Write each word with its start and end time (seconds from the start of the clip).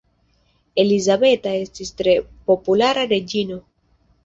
Elizabeta 0.83 1.53
estis 1.67 1.93
tre 2.01 2.17
populara 2.51 3.07
reĝino. 3.15 3.63